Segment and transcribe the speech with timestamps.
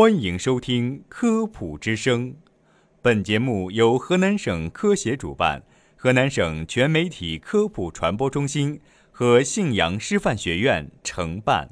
[0.00, 2.30] 欢迎收听《科普之声》，
[3.02, 5.62] 本节目由河南省科协主办，
[5.94, 11.68] 河南省全媒体科普传播中心和信阳师范学院承办。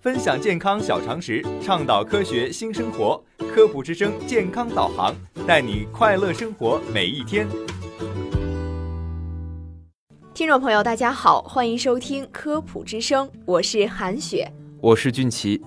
[0.00, 5.14] 分享健康小常识，倡导科学新生活，《科普之声》健康导航，
[5.46, 7.46] 带你快乐生活每一天。
[10.32, 15.62] 听众朋友，大家好，欢迎收听《科普之声》，我是韩雪，我是俊奇。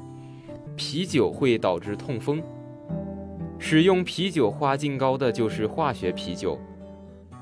[0.76, 2.42] 啤酒会导致痛风，
[3.60, 6.60] 使用啤酒花劲高的就是化学啤酒。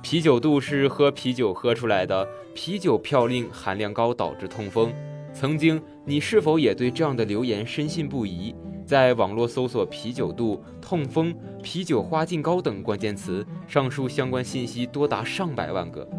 [0.02, 4.92] 啤酒肚是喝啤酒喝出来的，啤酒嘌呤含量高导致痛风。
[5.34, 8.56] 曾经，你是否也对这样的留言深信不疑？
[8.86, 16.10] 在网络搜索“啤酒肚”“痛风”“啤酒花劲高”等关键词，上述相关信息多达上百万个。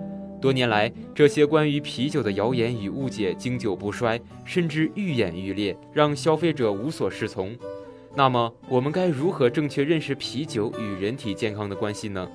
[0.41, 7.55] 多年来，这些关于啤酒的谣言与误解经久不衰，甚至愈演愈烈，让消费者无所适从。
[8.15, 12.27] 那么，我们该如何正确认识啤酒与人体健康的关系呢？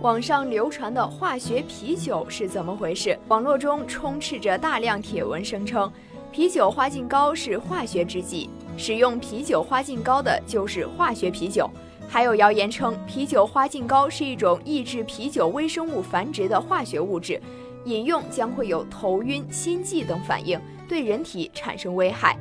[0.00, 3.18] 网上流传的化学啤酒是怎么回事？
[3.28, 5.92] 网络中充斥着大量帖文，声称
[6.32, 11.68] 啤酒花劲高是化学制剂，使用啤酒花劲高的就是化学啤酒。
[12.12, 17.40] 还有谣言称，啤酒花劲高是一种抑制啤酒微生物繁殖的化学物质，
[17.86, 22.36] 饮用将会有头晕、心悸等反应，对人体产生危害。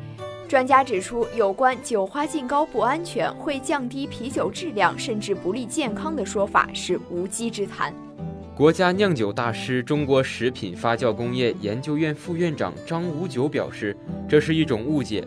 [0.46, 7.94] 专家指出，有关酒花劲高不安全、会降低啤酒质量，甚至不利健康的说法是无稽之谈。
[8.54, 13.96] 国家酿酒大师、中国食品发酵工业研究院副院长张五九表示，
[14.28, 15.26] 这是一种误解。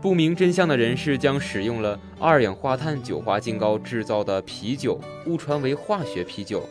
[0.00, 6.66] 不明真相的人士将使用了二氧化碳酒花劲高制造的啤酒误传为化学啤酒。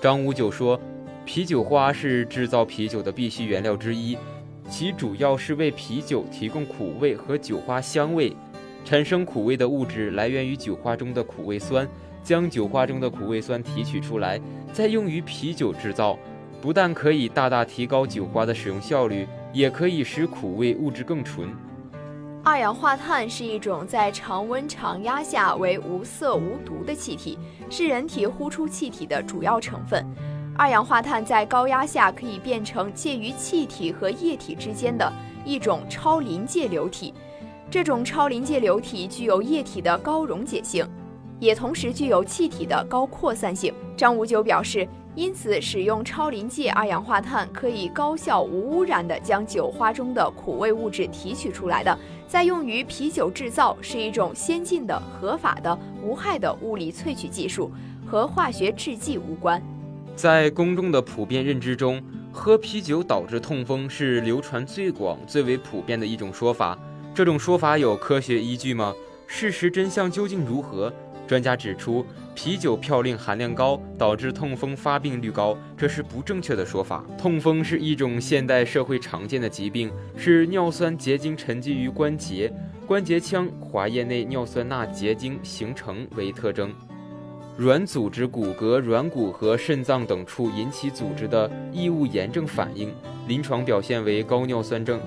[0.00, 0.80] 张五九说，
[1.26, 4.16] 啤酒花是制造啤酒的必需原料之一，
[4.70, 8.34] 其主要是为啤酒提供苦味和酒花香味。
[8.86, 11.86] 产生苦味的物质来源于酒花中的苦味酸，
[12.24, 14.40] 将酒花中的苦味酸提取出来，
[14.72, 16.18] 再用于啤酒制造，
[16.62, 21.54] 不但可以大大提高酒花的使用效率，也可以使苦味物质更纯。
[22.44, 27.38] 二氧化碳是一种在常温常压下为无色无毒的气体，
[27.70, 30.04] 是人体呼出气体的主要成分。
[30.56, 35.10] 二氧化碳在高压下可以变成介于气体和液体之间的
[35.44, 37.14] 一种超临界流体，
[37.70, 40.84] 这种超临界流体具有液体的高溶解性，
[41.38, 43.72] 也同时具有气体的高扩散性。
[43.96, 44.86] 张五九表示。
[45.14, 57.70] 因此，使用超临界二氧化碳可以高效无污染地将酒花中的苦味物质提取出来的，再用于啤酒制造，是一种先进的、合法的、无害的物理萃取技术，
[58.06, 59.62] 和化学制剂无关。
[60.16, 62.02] 在公众的普遍认知中，
[62.32, 66.78] 喝啤酒导致痛风是流传最广、最为普遍的一种说法。
[67.14, 68.94] 这种说法有科学依据吗？
[69.26, 70.90] 事实真相究竟如何？
[71.26, 77.04] 专家指出，啤酒嘌呤含量高导致痛风发病率高，这是不正确的说法。
[77.18, 82.50] 痛风是一种现代社会常见的疾病，是尿酸结晶沉积于关节、
[82.86, 86.72] 关节腔、滑液内尿酸钠结晶形成为特征。
[87.58, 92.90] 软组织、骨骼、软骨和肾脏等处引起组织的异物炎症反应，
[93.28, 94.98] 临床表现为高尿酸症。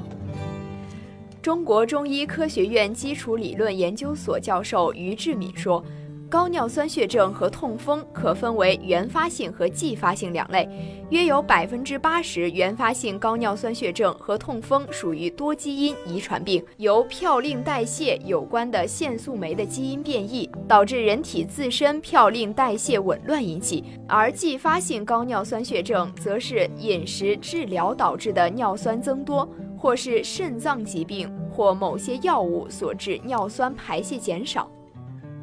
[1.41, 5.83] 中国中医科学院基础理论研究所教授于志敏说。
[6.27, 10.67] 高尿酸血症和痛风可分为原发性和继发性两类，
[11.09, 29.47] 约有百分之八十原发性高尿酸血症和痛风属于多基因遗传病，由嘌呤代谢有关的腺素酶的基因变异导致人体自身嘌呤代谢紊乱引起，而继发性高尿酸血症则是饮食治疗导致的尿酸增多，
[29.77, 34.69] 或是肾脏疾病或某些药物所致尿酸排泄减少。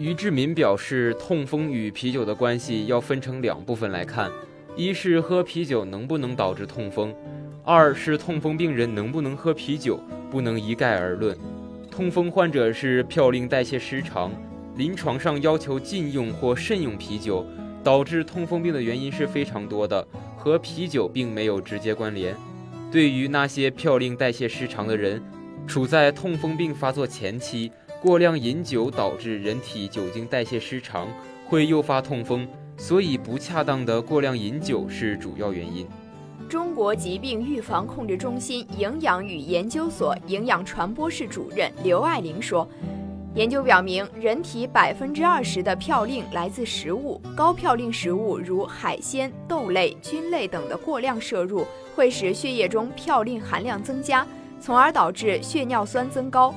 [0.02, 4.28] 于志民表示，痛风与啤酒的关系要分成两部分来看：
[4.74, 7.12] 一是喝啤酒能不能导致痛风；
[7.62, 11.38] 二是痛风病人能不能喝啤酒，不能一概而论。
[11.88, 14.32] 痛风患者是嘌呤代谢失常，
[14.74, 17.46] 临床上要求禁用或慎用啤酒，
[17.84, 20.04] 导致痛风病的原因是非常多的，
[20.36, 22.34] 和啤酒并没有直接关联。
[22.90, 25.22] 对于那些嘌呤代谢失常的人，
[25.64, 27.70] 处在痛风病发作前期。
[28.02, 31.06] 过量饮酒导致人体酒精代谢失常，
[31.46, 35.86] 会诱发痛风，所以不恰当的过量饮酒是主要原因。
[36.48, 42.68] 中国疾病预防控制中心营养与研究所营养传播室主任刘爱玲说
[43.36, 51.64] ：“研究表明，人体百分之二十的嘌呤来自食物，高嘌呤食物如海鲜、豆类、菌类等的过量摄入，
[51.94, 54.26] 会使血液中嘌呤含量增加，
[54.60, 56.52] 从而导致血尿酸增高。”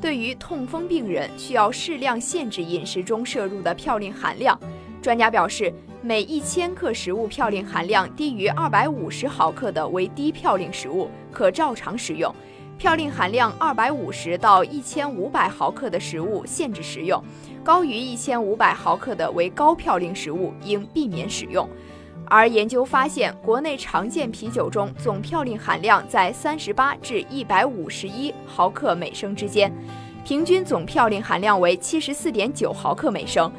[0.00, 4.58] 对于痛风病人，需要适量限制饮食中摄入的嘌呤含量。
[5.02, 5.72] 专家表示，
[6.02, 12.32] 每一千克食物嘌呤含量低于二百五十毫克的为低嘌呤食物，可照常食用；
[12.78, 17.20] 嘌呤含量二百五十到一千五百毫克的食物限制食用，
[17.64, 21.68] 高于一千五百毫克的为高嘌呤食物应避免使用。
[22.30, 29.72] 而研究发现，国内常见啤酒中总嘌呤含量在三十八至一百五十一毫克每升之间，
[30.24, 33.50] 平均总嘌呤含量为七十四点九毫克每升。